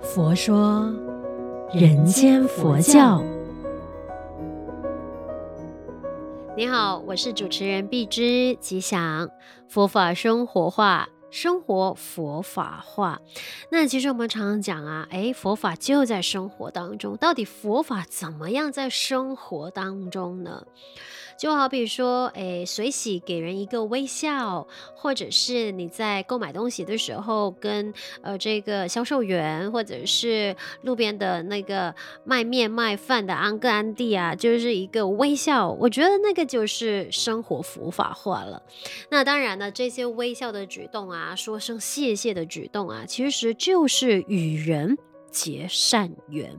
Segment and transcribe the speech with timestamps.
[0.00, 0.92] 佛说
[1.72, 3.22] 人间佛教。
[6.56, 9.30] 你好，我是主持人碧枝吉祥，
[9.68, 11.08] 佛法生活化。
[11.30, 13.18] 生活佛法化，
[13.70, 17.16] 那其实我们常常讲啊，诶，佛法就在生活当中。
[17.16, 20.66] 到底佛法怎么样在生活当中呢？
[21.42, 24.64] 就好比说，诶，随喜给人一个微笑，
[24.94, 31.92] 或者是你在购买东西的时候，跟呃这个销售员，或者是路边的那个
[32.22, 35.68] 卖面卖饭的安哥安弟啊，就是一个微笑。
[35.68, 38.62] 我觉得那个就是生活佛法化了。
[39.10, 41.10] 那当然呢，这些微笑的举动。
[41.10, 44.96] 啊，说声谢谢的举动啊，其实就是与人
[45.32, 46.56] 结善缘。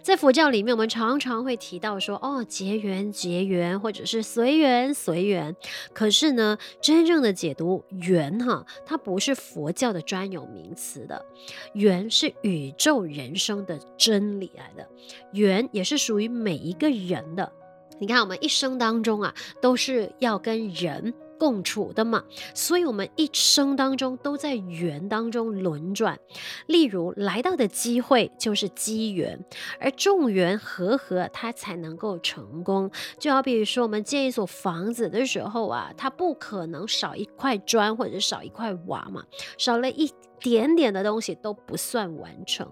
[0.00, 5.54] 在佛教里面，我们常常会提到说，哦，结缘结缘，或者是随缘随缘。
[5.92, 11.26] 可是呢，真正的解读缘哈，它不是佛教的专有名词的，
[11.74, 14.88] 缘是宇宙人生的真理来的，
[15.32, 17.52] 缘也是属于每一个人的。
[17.98, 21.12] 你看，我们一生当中啊，都是要跟人。
[21.38, 26.18] 共处的嘛，所以我们一生当中都在缘当中轮转。
[26.66, 29.44] 例如来到的机会就是机缘，
[29.78, 32.90] 而众缘和合，它才能够成功。
[33.18, 39.24] 就好比说，我们建一所房子的时候啊，它不可能少一块砖或者少一块瓦嘛，
[39.58, 40.10] 少了一。
[40.44, 42.68] 点点的东西都不算完成，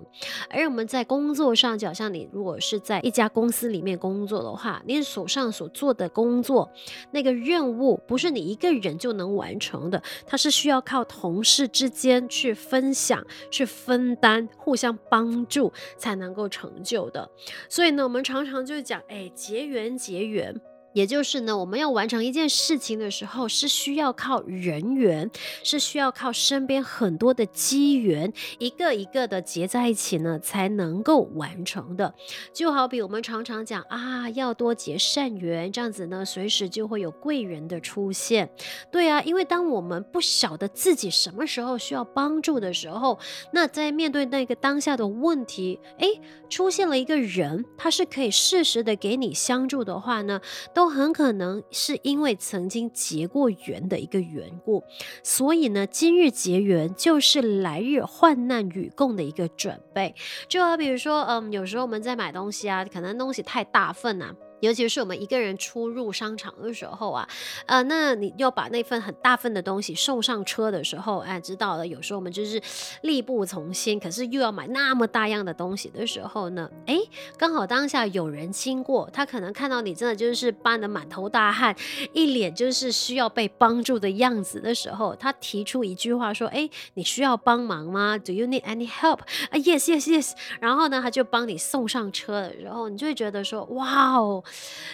[0.51, 6.71] 而我们在工作上，就好像你如果是在一家公司里面工作的话，你手上所做的工作，
[7.13, 17.31] 那个任务不是你一个人就能完成的，它是需要靠同事之间去分享、去分担、互相帮助才能够成就的。
[17.71, 20.61] 所以呢，我们常常就讲，哎，结缘结缘。
[20.93, 25.31] 也就是呢，我们要完成一件事情的时候，是需要靠人缘，
[25.63, 32.15] 是需要靠身边很多的机缘，一个一个的结在一起呢，才能够完成的。
[32.53, 38.51] 就好比我们常常讲啊，要多结善缘，这样子呢，随时就会有贵人的出现。
[38.91, 43.19] 对啊，因为当我们不晓得自己什么时候需要帮助的时候，
[43.53, 50.39] 那在面对那个当下的问题，诶，出现了一个人，他是可以适时的给你相助的话呢，
[50.75, 50.82] 都。
[50.83, 54.83] 都很可能是因为曾经结过缘的一个缘故，
[55.23, 60.13] 所以呢，今日结缘就是来日患难与共的一个准备。
[60.49, 64.35] 就好比如说，嗯，有时候我们在买东西啊，可能东西太大份啊。
[64.63, 67.29] 尤其是我们一个人出入商场的时候啊，
[67.67, 71.85] 呃，那你要把那份很大份的东西送上车的时候，哎，知道了。
[71.85, 72.63] 有时候我们就是
[73.01, 76.97] 力不从心，可是又要买那么大样的东西的时候呢，哎，
[77.37, 81.75] 刚好当下有人经过，他可能看到你真的就是搬得满头大汗，
[82.13, 89.19] 一脸就是需要被帮助的样子的时候，他提出一句话说：“哎，你需要帮忙吗？Do you need any help？”
[89.51, 90.33] 啊，Yes, yes, yes。
[90.61, 94.45] 然后呢，他就帮你送上车的时候，你就会觉得说：“哇哦！”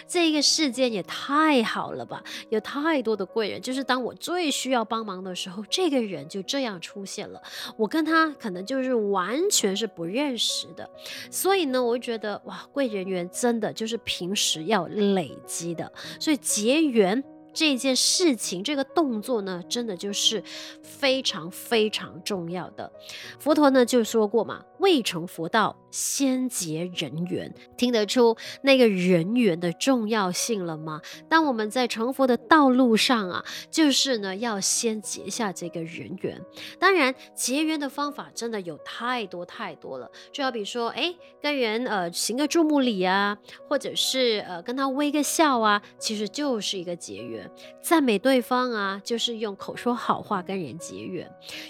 [0.07, 7.41] 这个事件也太好了吧，有太多的贵人，就是当我最需要帮忙的时候，这个人就这样出现了。
[7.77, 10.89] 我跟他可能就是完全是不认识的，
[11.31, 17.23] 所以呢，我觉得哇，贵人缘真的就是平时要累积的，所以结缘。
[17.59, 20.41] 这件事情，这个动作呢，真的就是
[20.81, 22.89] 非常非常重要的。
[23.37, 27.53] 佛陀呢就说过嘛，未成佛道，先结人缘。
[27.75, 31.01] 听得出那个人缘的重要性了吗？
[31.27, 36.41] 当我们在成佛的道路上啊，就是呢要先结下这个人缘。
[36.79, 40.09] 当然，结缘的方法真的有太多太多了。
[40.31, 43.37] 就好比说，哎，跟人呃行个注目礼啊，
[43.67, 47.48] 或者是呃跟他微个笑啊，其实就是一个结缘。
[47.81, 51.27] 赞美对方啊，就是用口说好话跟人结缘；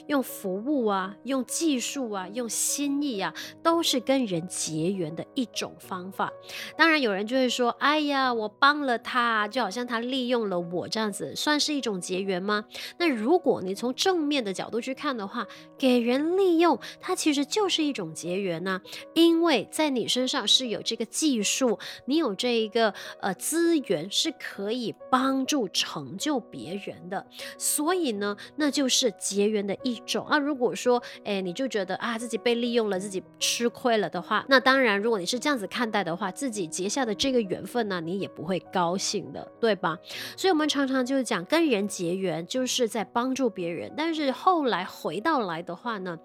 [0.08, 6.32] 用服务啊，用技术啊，用心意啊，都是跟人结缘的一种方法。
[6.76, 12.66] 当然，有人就会说：“哎呀，我帮了他，就好像他利用了我这样子，算是一种结缘吗？”
[12.98, 15.48] 那如果你从正面的角度去看的话，
[15.78, 18.82] 给人利用，它其实就是一种结缘呐，
[19.14, 25.59] 因为在你身上是有这个技术，你有这一个呃资源，是可以帮助。
[25.68, 27.26] 成就别人的，
[27.58, 30.38] 所以呢，那就是结缘的一种啊。
[30.38, 39.98] 如果说，哎，你就觉得啊自己被利用了，自己吃亏了的话，那当然，如果你是这样子看待的话，自己结下的这个缘分呢，你也不会高兴的，对吧？
[40.38, 43.92] 所以，我们常常就是讲跟人结缘，就是在帮助别人。
[43.96, 46.18] 但是后来回到来的话呢，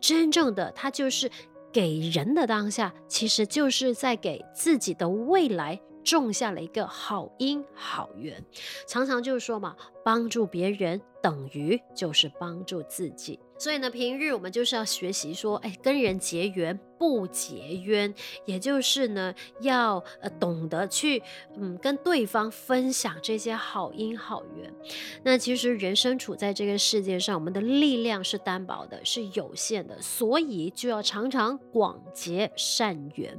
[0.00, 1.30] 真正的他就是
[1.72, 5.80] 给人的当下，其实就是在给自己的未来。
[6.04, 8.44] 种下了一个好因好缘，
[8.86, 13.38] 常常就是说嘛，帮助别人等于就是帮助自己。
[13.58, 18.14] 所以呢，平日我们就是要学习说，哎，跟人结缘不结冤，
[18.44, 21.22] 也就是呢，要呃懂得去
[21.56, 24.72] 嗯跟对方分享这些好因好缘。
[25.22, 33.36] 那其实人生处在这个世界上，我们的力量是单薄的，是有限的，所以就要常常广结善缘。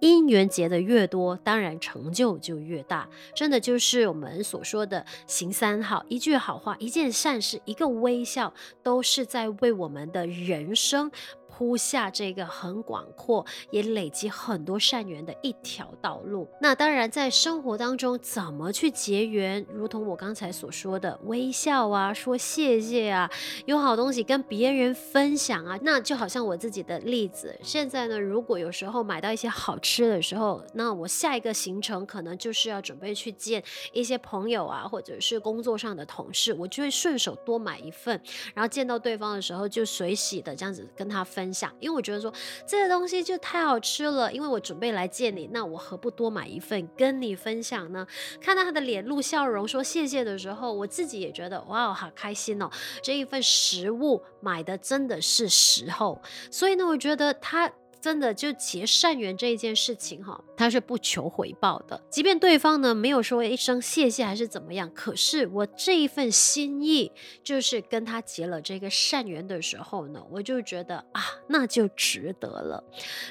[0.00, 3.08] 因缘结得越多，当然成就就越大。
[3.34, 9.42] 真的就是我们所说的行三好，一句好话，一件善事，一个微笑，都是在。
[9.60, 11.10] 为我们的人生。
[11.54, 16.48] 铺下这个很广阔，也累积很多善缘的一条道路。
[16.62, 23.30] 那当然，在生活当中怎么去结缘，如同我刚才所说的，微笑啊，说谢谢啊，
[23.66, 25.78] 有好东西跟别人分享啊。
[25.82, 33.62] 那就好像我自己的例子，现在呢，如果有时候买到一些好吃的时候，那我下一个行程可能就是要准备去见
[33.92, 38.18] 一些朋友啊，或者是工作上的同事，我就会顺手多买一份，
[38.54, 41.41] 然后见到对方的时候就随喜的这样子跟他分。
[41.42, 42.32] 分享，因为我觉得说
[42.64, 48.06] 这个东西就太好吃了，因为我准备来见你，那我何不多买一份跟你分享呢？
[48.40, 52.70] 看到他的脸露笑容，说谢谢的时候，我自己也觉得哇，好开心哦！
[53.02, 57.72] 这一份食物买的真的是时候，所以呢，我觉得他。
[58.02, 67.12] 真的就结善缘这一件事情哈，他是不求回报的，即便对方呢没有说一声谢谢还是怎么样，可是我这一份心意
[67.44, 72.82] 就是跟他结了这个善缘的时候呢，我就觉得啊，那就值得了。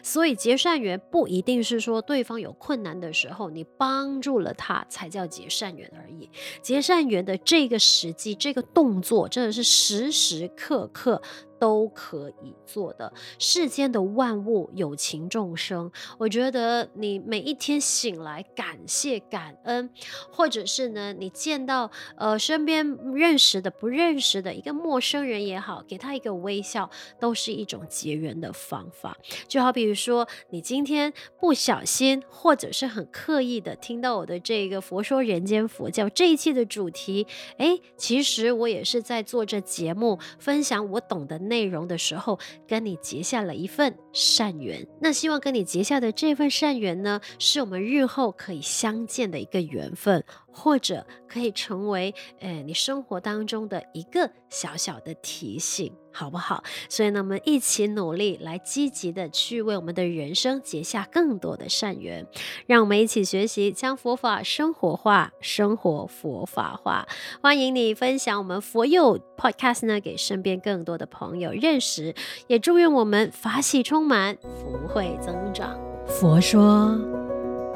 [0.01, 6.29] 所以结善缘不一定是说对方有困难的时候你帮助了他才叫结善缘而已，
[6.61, 11.21] 结善缘的这个时机这个动作真的是时时刻刻。
[11.61, 13.13] 都可以做的。
[13.37, 19.87] 世间的万物有情众生，我觉得你每一天醒来，感谢感恩，
[20.31, 29.15] 或者是呢，你见到呃身边认识的、不认识的一个陌生人也好，给他一个微笑，都是一种结缘的方法。
[29.47, 37.27] 就好比如说，你今天不小心，或者是很刻意的听到我的这个《佛说人间佛教》这一期的主题，
[37.57, 41.39] 诶，其实我也是在做这节目，分享我懂的。
[41.51, 44.87] 内容的时候，跟你结下了一份善缘。
[45.01, 50.23] 那希望跟你结下的这份善缘呢，是我们日后可以相见的一个缘分。
[50.53, 56.63] 或者可以成为，呃，你生活当中的一个小小的提醒，好不好？
[56.89, 62.25] 所以呢，我们一起努力，来积极的去为我们的人生结下更多的善缘。
[62.67, 67.07] 让我们一起学习，将佛法生活化，生活佛法化。
[67.41, 72.13] 欢迎你分享我们佛佑 Podcast 呢，给身边更多的朋友认识。
[72.47, 75.79] 也祝愿我们法喜充满，福慧增长。
[76.05, 76.97] 佛说，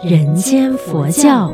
[0.03, 1.53] 人间佛教。